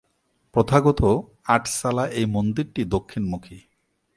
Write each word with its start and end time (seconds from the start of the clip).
প্রথাগত 0.55 1.01
আটচালা 1.47 2.05
এই 2.09 2.25
মন্দিরটি 2.25 2.81
দক্ষিণমুখী। 2.85 3.57